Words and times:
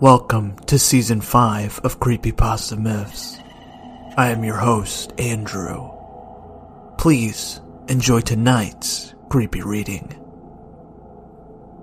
Welcome 0.00 0.56
to 0.60 0.78
Season 0.78 1.20
5 1.20 1.80
of 1.80 2.00
Creepypasta 2.00 2.78
Myths. 2.78 3.36
I 4.16 4.30
am 4.30 4.44
your 4.44 4.56
host, 4.56 5.12
Andrew. 5.20 5.90
Please 6.96 7.60
enjoy 7.86 8.22
tonight's 8.22 9.14
creepy 9.28 9.60
reading. 9.60 10.18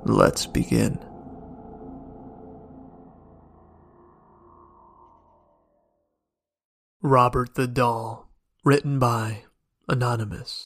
Let's 0.04 0.48
begin. 0.48 0.98
Robert 7.04 7.54
the 7.54 7.68
Doll, 7.68 8.32
written 8.64 8.98
by 8.98 9.44
Anonymous. 9.88 10.66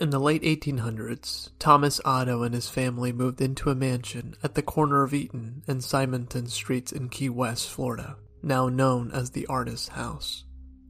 In 0.00 0.10
the 0.10 0.20
late 0.20 0.42
1800s, 0.42 1.50
Thomas 1.58 2.00
Otto 2.04 2.44
and 2.44 2.54
his 2.54 2.68
family 2.68 3.10
moved 3.10 3.40
into 3.40 3.68
a 3.68 3.74
mansion 3.74 4.36
at 4.44 4.54
the 4.54 4.62
corner 4.62 5.02
of 5.02 5.12
Eaton 5.12 5.64
and 5.66 5.82
Simonton 5.82 6.46
Streets 6.46 6.92
in 6.92 7.08
Key 7.08 7.30
West, 7.30 7.68
Florida, 7.68 8.16
now 8.40 8.68
known 8.68 9.10
as 9.10 9.30
the 9.30 9.44
Artist's 9.46 9.88
House. 9.88 10.44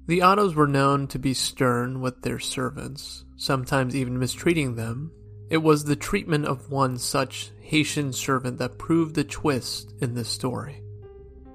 The 0.06 0.20
Ottos 0.20 0.54
were 0.54 0.66
known 0.66 1.06
to 1.08 1.18
be 1.18 1.32
stern 1.32 2.02
with 2.02 2.20
their 2.20 2.38
servants, 2.38 3.24
sometimes 3.36 3.96
even 3.96 4.18
mistreating 4.18 4.74
them. 4.74 5.10
It 5.48 5.58
was 5.58 5.84
the 5.84 5.96
treatment 5.96 6.44
of 6.44 6.70
one 6.70 6.98
such 6.98 7.50
Haitian 7.62 8.12
servant 8.12 8.58
that 8.58 8.76
proved 8.76 9.14
the 9.14 9.24
twist 9.24 9.94
in 10.02 10.14
this 10.14 10.28
story. 10.28 10.82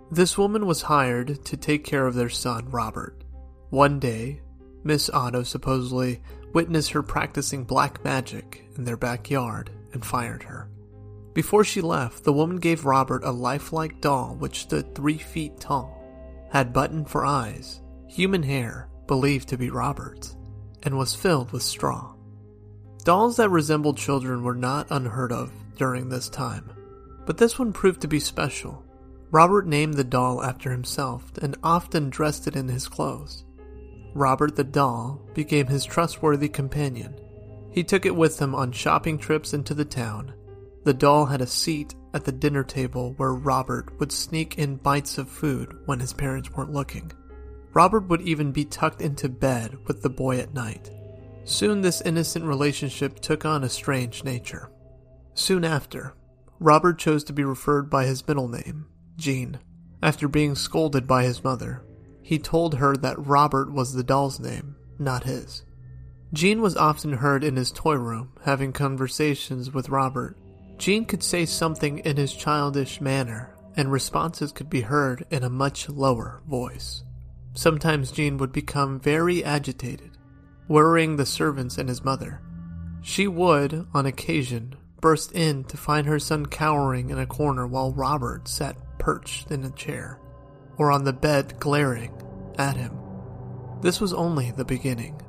This 0.10 0.40
woman 0.40 0.66
was 0.66 0.82
hired 0.82 1.46
to 1.46 1.56
take 1.56 1.84
care 1.84 2.08
of 2.08 2.16
their 2.16 2.30
son, 2.30 2.72
Robert. 2.72 3.23
One 3.70 4.00
day, 4.00 4.42
Miss 4.84 5.10
Otto 5.12 5.44
supposedly 5.44 6.20
witnessed 6.54 6.92
her 6.92 7.04
practicing 7.04 7.64
black 7.64 8.04
magic 8.04 8.64
in 8.78 8.86
their 8.86 8.98
backyard 8.98 9.72
and 9.94 10.06
fired 10.06 10.44
her. 10.44 10.70
Before 11.34 11.64
she 11.64 11.82
left, 11.82 12.23
the 12.23 12.34
woman 12.34 12.58
gave 12.58 12.86
Robert 12.86 13.23
a 13.23 13.32
lifelike 13.32 14.00
doll 14.02 14.36
which 14.36 14.62
stood 14.62 14.94
three 14.94 15.18
feet 15.18 15.60
tall, 15.60 16.04
had 16.52 16.73
button 16.73 17.06
for 17.06 17.26
eyes, 17.26 17.82
human 18.08 18.44
hair, 18.44 18.88
believed 19.08 19.50
to 19.50 19.58
be 19.58 19.72
Robert's, 19.72 20.38
and 20.84 20.98
was 20.98 21.16
filled 21.16 21.52
with 21.52 21.64
straw. 21.64 22.14
Dolls 23.04 23.38
that 23.38 23.50
resembled 23.50 23.98
children 23.98 24.44
were 24.44 24.56
not 24.56 24.88
unheard 24.92 25.32
of 25.32 25.52
during 25.76 26.10
this 26.10 26.30
time, 26.30 26.72
but 27.26 27.38
this 27.38 27.58
one 27.58 27.73
proved 27.73 28.02
to 28.02 28.08
be 28.08 28.20
special. 28.20 28.86
Robert 29.32 29.66
named 29.66 29.95
the 29.95 30.04
doll 30.04 30.44
after 30.44 30.72
himself 30.72 31.32
and 31.42 31.58
often 31.64 32.12
dressed 32.12 32.48
it 32.48 32.56
in 32.56 32.67
his 32.67 32.88
clothes. 32.88 33.44
Robert 34.14 34.56
the 34.56 34.64
doll 34.64 35.19
became 35.33 35.67
his 35.67 35.86
trustworthy 35.86 36.47
companion. 36.47 37.19
He 37.72 37.83
took 37.83 38.06
it 38.06 38.16
with 38.16 38.39
him 38.39 38.53
on 38.53 38.72
shopping 38.72 39.17
trips 39.17 39.53
into 39.53 39.73
the 39.73 39.86
town. 39.86 40.33
The 40.83 40.94
doll 40.94 41.25
had 41.25 41.42
a 41.42 41.47
seat 41.47 41.95
at 42.14 42.23
the 42.23 42.31
dinner 42.31 42.64
table 42.64 43.14
where 43.17 43.33
Robert 43.33 44.00
would 44.00 44.11
sneak 44.11 44.59
in 44.59 44.75
bites 44.75 45.17
of 45.17 45.30
food 45.30 45.75
when 45.86 46.00
his 46.00 46.14
parents 46.14 46.52
weren't 46.52 46.72
looking. 46.72 47.11
Robert 47.73 48.08
would 48.08 48.22
even 48.22 48.52
be 48.52 48.66
tucked 48.66 49.02
into 49.02 49.28
bed 49.30 49.78
with 49.88 50.03
the 50.03 50.09
boy 50.09 50.38
at 50.38 50.53
night. 50.53 50.92
Soon 51.45 51.81
this 51.81 52.02
innocent 52.02 52.45
relationship 52.45 53.20
took 53.20 53.45
on 53.45 53.64
a 53.64 53.70
strange 53.70 54.23
nature. 54.23 54.70
Soon 55.33 55.66
after, 55.66 56.14
Robert 56.59 57.00
chose 57.00 57.23
to 57.23 57.33
be 57.33 57.44
referred 57.44 57.89
by 57.89 58.05
his 58.05 58.27
middle 58.27 58.48
name, 58.48 58.86
Gene, 59.17 59.59
after 60.03 60.27
being 60.27 60.53
scolded 60.53 61.08
by 61.08 61.23
his 61.23 61.44
mother 61.44 61.83
he 62.24 62.40
told 62.40 62.76
her 62.76 62.96
that 62.96 63.28
Robert 63.28 63.72
was 63.72 63.94
the 63.94 64.04
doll's 64.04 64.40
name, 64.40 64.76
not 64.98 65.26
his. 65.26 65.64
Gene 66.32 66.61
was 66.61 66.78
often 66.78 67.14
heard 67.14 67.44
in 67.44 67.58
his 67.58 67.72
toy 67.72 67.95
room 67.95 68.32
having 68.44 68.72
conversations 68.72 69.72
with 69.72 69.89
Robert. 69.89 70.38
Gene 70.78 71.06
could 71.06 71.22
say 71.22 71.45
something 71.45 72.00
in 72.00 72.17
his 72.17 72.33
childish 72.33 73.02
manner, 73.02 73.56
and 73.76 73.92
responses 73.92 74.52
could 74.52 74.70
be 74.70 74.82
heard 74.82 75.26
in 75.30 75.44
a 75.44 75.50
much 75.50 75.89
lower 75.89 76.42
voice. 76.48 77.04
Sometimes 77.54 78.12
Gene 78.12 78.38
would 78.38 78.54
become 78.54 79.00
very 79.00 79.44
agitated, 79.44 80.17
worrying 80.67 81.17
the 81.17 81.26
servants 81.26 81.78
and 81.78 81.89
his 81.89 82.04
mother. 82.04 82.42
She 83.02 83.28
would, 83.28 83.86
on 83.94 84.06
occasion, 84.06 84.76
burst 85.02 85.33
in 85.33 85.66
to 85.66 85.78
find 85.78 86.08
her 86.08 86.20
son 86.20 86.45
cowering 86.45 87.10
in 87.10 87.20
a 87.20 87.28
corner 87.28 87.67
while 87.67 87.92
Robert 87.92 88.48
sat 88.48 88.78
perched 88.98 89.52
in 89.52 89.66
a 89.66 89.72
chair 89.72 90.20
or 90.78 90.92
on 90.92 91.04
the 91.04 91.14
bed 91.14 91.60
glaring 91.60 92.11
at 92.58 92.78
him. 92.78 92.98
This 93.82 94.00
was 94.00 94.14
only 94.14 94.52
the 94.52 94.66
beginning. 94.66 95.22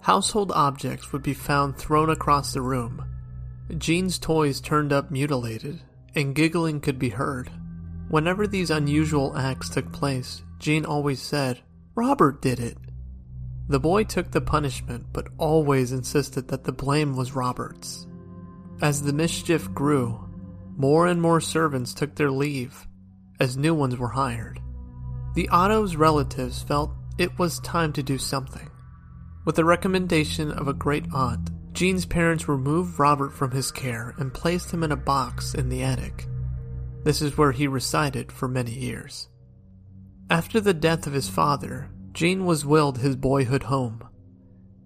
Household 0.00 0.52
objects 0.52 1.12
would 1.12 1.22
be 1.22 1.34
found 1.34 1.76
thrown 1.76 2.10
across 2.10 2.52
the 2.52 2.62
room. 2.62 3.04
Gene's 3.76 4.18
toys 4.18 4.60
turned 4.60 4.92
up 4.92 5.10
mutilated, 5.10 5.82
and 6.14 6.34
giggling 6.34 6.80
could 6.80 6.98
be 6.98 7.10
heard. 7.10 7.50
Whenever 8.08 8.46
these 8.46 8.70
unusual 8.70 9.36
acts 9.36 9.68
took 9.68 9.92
place, 9.92 10.42
Gene 10.58 10.86
always 10.86 11.20
said, 11.20 11.60
Robert 11.94 12.40
did 12.40 12.58
it. 12.58 12.78
The 13.68 13.78
boy 13.78 14.04
took 14.04 14.30
the 14.30 14.40
punishment, 14.40 15.06
but 15.12 15.28
always 15.36 15.92
insisted 15.92 16.48
that 16.48 16.64
the 16.64 16.72
blame 16.72 17.16
was 17.16 17.34
Robert's. 17.34 18.06
As 18.80 19.02
the 19.02 19.12
mischief 19.12 19.70
grew, 19.74 20.26
more 20.76 21.06
and 21.06 21.20
more 21.20 21.40
servants 21.40 21.92
took 21.92 22.14
their 22.14 22.30
leave, 22.30 22.87
as 23.40 23.56
new 23.56 23.74
ones 23.74 23.96
were 23.96 24.08
hired. 24.08 24.60
The 25.34 25.48
Otto's 25.50 25.96
relatives 25.96 26.62
felt 26.62 26.94
it 27.18 27.38
was 27.38 27.60
time 27.60 27.92
to 27.94 28.02
do 28.02 28.18
something. 28.18 28.70
With 29.44 29.56
the 29.56 29.64
recommendation 29.64 30.50
of 30.50 30.68
a 30.68 30.72
great 30.72 31.06
aunt, 31.12 31.50
Gene's 31.72 32.06
parents 32.06 32.48
removed 32.48 32.98
Robert 32.98 33.32
from 33.32 33.52
his 33.52 33.70
care 33.70 34.14
and 34.18 34.34
placed 34.34 34.70
him 34.70 34.82
in 34.82 34.92
a 34.92 34.96
box 34.96 35.54
in 35.54 35.68
the 35.68 35.82
attic. 35.82 36.26
This 37.04 37.22
is 37.22 37.38
where 37.38 37.52
he 37.52 37.68
resided 37.68 38.32
for 38.32 38.48
many 38.48 38.72
years. 38.72 39.28
After 40.30 40.60
the 40.60 40.74
death 40.74 41.06
of 41.06 41.12
his 41.12 41.28
father, 41.28 41.90
Gene 42.12 42.44
was 42.44 42.66
willed 42.66 42.98
his 42.98 43.16
boyhood 43.16 43.62
home. 43.64 44.02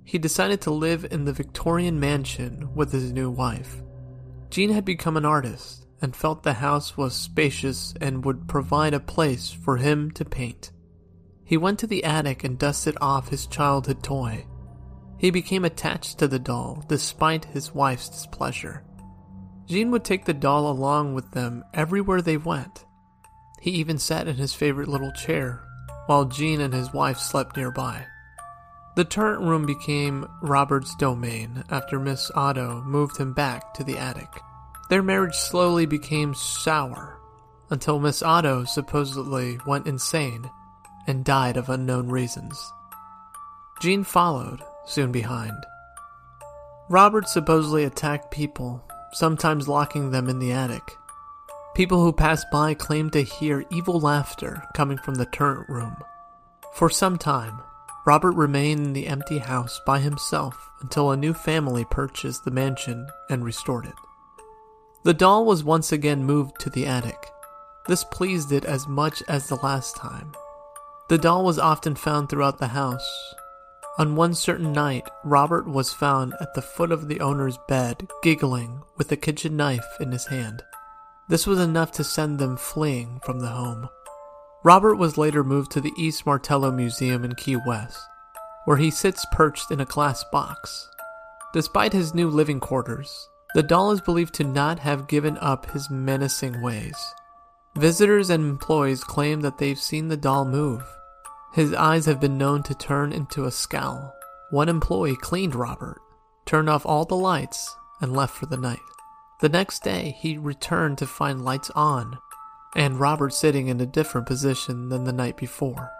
He 0.04 0.18
decided 0.18 0.60
to 0.62 0.70
live 0.70 1.06
in 1.10 1.24
the 1.24 1.32
Victorian 1.32 1.98
mansion 1.98 2.68
with 2.74 2.92
his 2.92 3.12
new 3.12 3.30
wife. 3.30 3.82
Gene 4.50 4.70
had 4.70 4.84
become 4.84 5.16
an 5.16 5.24
artist 5.24 5.86
and 6.02 6.14
felt 6.14 6.42
the 6.42 6.54
house 6.54 6.96
was 6.96 7.14
spacious 7.14 7.94
and 8.00 8.24
would 8.24 8.48
provide 8.48 8.92
a 8.92 9.00
place 9.00 9.50
for 9.50 9.76
him 9.76 10.10
to 10.10 10.24
paint. 10.24 10.72
He 11.44 11.56
went 11.56 11.78
to 11.78 11.86
the 11.86 12.04
attic 12.04 12.44
and 12.44 12.58
dusted 12.58 12.96
off 13.00 13.28
his 13.28 13.46
childhood 13.46 14.02
toy. 14.02 14.46
He 15.18 15.30
became 15.30 15.64
attached 15.64 16.18
to 16.18 16.28
the 16.28 16.38
doll 16.38 16.84
despite 16.88 17.44
his 17.46 17.74
wife's 17.74 18.08
displeasure. 18.08 18.84
Gene 19.66 19.90
would 19.92 20.04
take 20.04 20.24
the 20.24 20.34
doll 20.34 20.70
along 20.70 21.14
with 21.14 21.30
them 21.30 21.64
everywhere 21.72 22.20
they 22.20 22.36
went. 22.36 22.84
He 23.60 23.70
even 23.70 23.98
sat 23.98 24.26
in 24.26 24.36
his 24.36 24.54
favorite 24.54 24.88
little 24.88 25.12
chair 25.12 25.62
while 26.06 26.24
Gene 26.24 26.60
and 26.60 26.74
his 26.74 26.92
wife 26.92 27.18
slept 27.18 27.56
nearby. 27.56 28.06
The 28.96 29.04
turret 29.04 29.40
room 29.40 29.64
became 29.64 30.28
Robert's 30.42 30.94
domain 30.96 31.64
after 31.70 31.98
Miss 31.98 32.30
Otto 32.34 32.82
moved 32.82 33.16
him 33.16 33.32
back 33.32 33.72
to 33.74 33.84
the 33.84 33.96
attic. 33.96 34.28
Their 34.88 35.02
marriage 35.02 35.36
slowly 35.36 35.86
became 35.86 36.34
sour 36.34 37.18
until 37.70 37.98
Miss 37.98 38.22
Otto 38.22 38.64
supposedly 38.64 39.58
went 39.66 39.86
insane 39.86 40.50
and 41.06 41.24
died 41.24 41.56
of 41.56 41.68
unknown 41.68 42.08
reasons. 42.08 42.72
Gene 43.80 44.04
followed, 44.04 44.62
soon 44.84 45.10
behind. 45.10 45.64
Robert 46.88 47.28
supposedly 47.28 47.84
attacked 47.84 48.30
people, 48.30 48.84
sometimes 49.12 49.68
locking 49.68 50.10
them 50.10 50.28
in 50.28 50.38
the 50.38 50.52
attic. 50.52 50.96
People 51.74 52.02
who 52.04 52.12
passed 52.12 52.46
by 52.52 52.74
claimed 52.74 53.14
to 53.14 53.22
hear 53.22 53.64
evil 53.70 53.98
laughter 53.98 54.62
coming 54.74 54.98
from 54.98 55.14
the 55.14 55.26
turret 55.26 55.68
room. 55.68 55.96
For 56.74 56.90
some 56.90 57.16
time, 57.16 57.62
Robert 58.04 58.32
remained 58.32 58.80
in 58.80 58.92
the 58.92 59.06
empty 59.06 59.38
house 59.38 59.80
by 59.86 60.00
himself 60.00 60.70
until 60.80 61.10
a 61.10 61.16
new 61.16 61.32
family 61.32 61.86
purchased 61.90 62.44
the 62.44 62.50
mansion 62.50 63.08
and 63.30 63.44
restored 63.44 63.86
it. 63.86 63.94
The 65.04 65.14
doll 65.14 65.44
was 65.44 65.64
once 65.64 65.90
again 65.90 66.24
moved 66.24 66.60
to 66.60 66.70
the 66.70 66.86
attic. 66.86 67.30
This 67.88 68.04
pleased 68.04 68.52
it 68.52 68.64
as 68.64 68.86
much 68.86 69.20
as 69.26 69.48
the 69.48 69.56
last 69.56 69.96
time. 69.96 70.32
The 71.08 71.18
doll 71.18 71.44
was 71.44 71.58
often 71.58 71.96
found 71.96 72.28
throughout 72.28 72.58
the 72.58 72.68
house. 72.68 73.34
On 73.98 74.14
one 74.14 74.32
certain 74.32 74.72
night, 74.72 75.10
Robert 75.24 75.66
was 75.66 75.92
found 75.92 76.34
at 76.40 76.54
the 76.54 76.62
foot 76.62 76.92
of 76.92 77.08
the 77.08 77.20
owner's 77.20 77.58
bed, 77.66 78.08
giggling, 78.22 78.82
with 78.96 79.10
a 79.10 79.16
kitchen 79.16 79.56
knife 79.56 79.84
in 79.98 80.12
his 80.12 80.26
hand. 80.26 80.62
This 81.28 81.48
was 81.48 81.58
enough 81.58 81.90
to 81.92 82.04
send 82.04 82.38
them 82.38 82.56
fleeing 82.56 83.20
from 83.24 83.40
the 83.40 83.48
home. 83.48 83.88
Robert 84.62 84.94
was 84.94 85.18
later 85.18 85.42
moved 85.42 85.72
to 85.72 85.80
the 85.80 85.92
East 85.98 86.24
Martello 86.24 86.70
Museum 86.70 87.24
in 87.24 87.34
Key 87.34 87.56
West, 87.66 87.98
where 88.66 88.76
he 88.76 88.90
sits 88.90 89.26
perched 89.32 89.72
in 89.72 89.80
a 89.80 89.84
glass 89.84 90.22
box. 90.30 90.88
Despite 91.52 91.92
his 91.92 92.14
new 92.14 92.30
living 92.30 92.60
quarters, 92.60 93.28
the 93.54 93.62
doll 93.62 93.90
is 93.90 94.00
believed 94.00 94.34
to 94.34 94.44
not 94.44 94.78
have 94.78 95.08
given 95.08 95.36
up 95.38 95.70
his 95.70 95.90
menacing 95.90 96.62
ways. 96.62 96.96
Visitors 97.76 98.30
and 98.30 98.44
employees 98.44 99.04
claim 99.04 99.40
that 99.40 99.58
they've 99.58 99.78
seen 99.78 100.08
the 100.08 100.16
doll 100.16 100.44
move. 100.44 100.82
His 101.54 101.74
eyes 101.74 102.06
have 102.06 102.20
been 102.20 102.38
known 102.38 102.62
to 102.64 102.74
turn 102.74 103.12
into 103.12 103.44
a 103.44 103.50
scowl. 103.50 104.14
One 104.50 104.68
employee 104.68 105.16
cleaned 105.16 105.54
Robert, 105.54 106.00
turned 106.46 106.68
off 106.68 106.86
all 106.86 107.04
the 107.04 107.16
lights, 107.16 107.74
and 108.00 108.12
left 108.12 108.34
for 108.34 108.46
the 108.46 108.56
night. 108.56 108.80
The 109.40 109.48
next 109.48 109.82
day, 109.82 110.16
he 110.18 110.38
returned 110.38 110.98
to 110.98 111.06
find 111.06 111.44
lights 111.44 111.70
on, 111.70 112.18
and 112.74 113.00
Robert 113.00 113.32
sitting 113.32 113.68
in 113.68 113.80
a 113.80 113.86
different 113.86 114.26
position 114.26 114.88
than 114.88 115.04
the 115.04 115.12
night 115.12 115.36
before, 115.36 115.90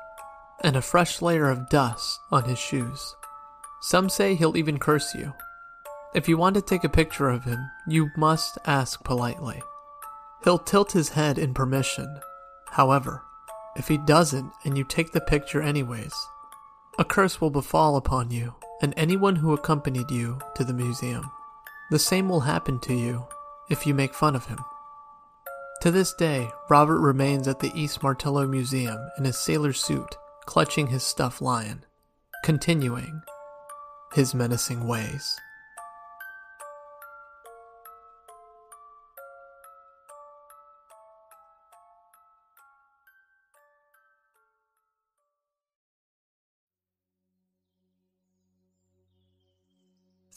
and 0.62 0.76
a 0.76 0.82
fresh 0.82 1.20
layer 1.20 1.50
of 1.50 1.68
dust 1.68 2.20
on 2.30 2.44
his 2.44 2.58
shoes. 2.58 3.16
Some 3.80 4.08
say 4.08 4.34
he'll 4.34 4.56
even 4.56 4.78
curse 4.78 5.14
you. 5.14 5.32
If 6.14 6.28
you 6.28 6.36
want 6.36 6.54
to 6.56 6.62
take 6.62 6.84
a 6.84 6.90
picture 6.90 7.30
of 7.30 7.44
him, 7.44 7.70
you 7.86 8.10
must 8.16 8.58
ask 8.66 9.02
politely. 9.02 9.62
He'll 10.44 10.58
tilt 10.58 10.92
his 10.92 11.10
head 11.10 11.38
in 11.38 11.54
permission. 11.54 12.20
However, 12.72 13.22
if 13.76 13.88
he 13.88 13.96
doesn't 13.96 14.52
and 14.64 14.76
you 14.76 14.84
take 14.84 15.12
the 15.12 15.20
picture 15.22 15.62
anyways, 15.62 16.14
a 16.98 17.04
curse 17.04 17.40
will 17.40 17.48
befall 17.48 17.96
upon 17.96 18.30
you 18.30 18.54
and 18.82 18.92
anyone 18.96 19.36
who 19.36 19.54
accompanied 19.54 20.10
you 20.10 20.38
to 20.54 20.64
the 20.64 20.74
museum. 20.74 21.30
The 21.90 21.98
same 21.98 22.28
will 22.28 22.40
happen 22.40 22.78
to 22.80 22.94
you 22.94 23.26
if 23.70 23.86
you 23.86 23.94
make 23.94 24.12
fun 24.12 24.36
of 24.36 24.46
him. 24.46 24.58
To 25.80 25.90
this 25.90 26.12
day, 26.12 26.48
Robert 26.68 27.00
remains 27.00 27.48
at 27.48 27.60
the 27.60 27.72
East 27.74 28.02
Martello 28.02 28.46
Museum 28.46 28.98
in 29.16 29.24
his 29.24 29.38
sailor 29.38 29.72
suit, 29.72 30.16
clutching 30.44 30.88
his 30.88 31.02
stuffed 31.02 31.40
lion, 31.40 31.86
continuing 32.44 33.22
his 34.14 34.34
menacing 34.34 34.86
ways. 34.86 35.40